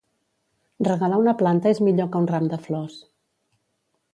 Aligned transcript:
Regalar 0.87 1.19
una 1.25 1.35
planta 1.41 1.73
és 1.75 1.81
millor 1.89 2.09
que 2.15 2.23
un 2.25 2.31
ram 2.33 2.51
de 2.55 2.59
flors. 2.67 2.97